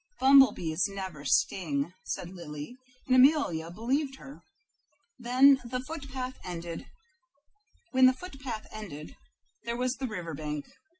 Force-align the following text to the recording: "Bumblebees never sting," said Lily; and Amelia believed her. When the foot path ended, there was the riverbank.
"Bumblebees 0.19 0.87
never 0.87 1.25
sting," 1.25 1.93
said 2.03 2.31
Lily; 2.31 2.75
and 3.05 3.15
Amelia 3.15 3.69
believed 3.69 4.15
her. 4.15 4.41
When 5.19 5.59
the 5.63 5.79
foot 5.79 6.09
path 6.09 6.39
ended, 6.43 6.87
there 7.93 9.77
was 9.77 9.97
the 9.97 10.07
riverbank. 10.07 10.65